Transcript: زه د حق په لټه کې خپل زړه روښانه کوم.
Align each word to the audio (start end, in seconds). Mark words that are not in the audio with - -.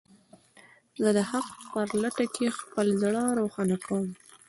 زه 1.01 1.09
د 1.17 1.19
حق 1.31 1.47
په 1.71 1.79
لټه 2.03 2.25
کې 2.35 2.55
خپل 2.59 2.87
زړه 3.01 3.23
روښانه 3.39 3.77
کوم. 3.85 4.05